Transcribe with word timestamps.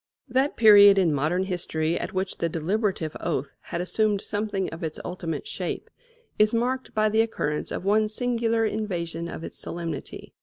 That 0.27 0.57
period 0.57 0.97
in 0.97 1.13
modern 1.13 1.43
history 1.43 1.95
at 1.99 2.11
which 2.11 2.37
the 2.39 2.49
deliberative 2.49 3.15
oath 3.19 3.53
had 3.61 3.81
assumed 3.81 4.19
something 4.21 4.67
of 4.71 4.83
its 4.83 4.99
ultimate 5.05 5.47
shape 5.47 5.91
is 6.39 6.55
marked 6.55 6.95
by 6.95 7.07
the 7.07 7.21
occurrence 7.21 7.69
of 7.69 7.85
one 7.85 8.07
singular 8.07 8.65
invasion 8.65 9.27
of 9.27 9.43
its 9.43 9.59
solemnity. 9.59 10.33